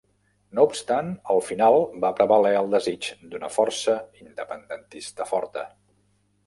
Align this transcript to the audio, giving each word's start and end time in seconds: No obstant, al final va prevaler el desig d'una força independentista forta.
No 0.59 0.63
obstant, 0.69 1.11
al 1.33 1.41
final 1.49 1.77
va 2.05 2.11
prevaler 2.21 2.55
el 2.63 2.73
desig 2.73 3.11
d'una 3.35 3.53
força 3.59 4.01
independentista 4.25 5.31
forta. 5.35 5.71